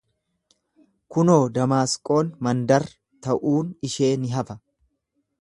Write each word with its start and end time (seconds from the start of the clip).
Kunoo, 1.15 1.43
Damaasqoon 1.57 2.31
mandar 2.49 2.87
ta'uun 3.27 3.71
ishee 3.91 4.13
ni 4.25 4.33
hafa. 4.39 4.59